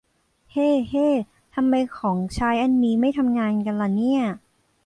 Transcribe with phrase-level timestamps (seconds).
[0.51, 1.07] เฮ้ เฮ้
[1.55, 4.21] ทำไมของใช้อันนี้ไม่ทำงานกันล่ะเนี่ย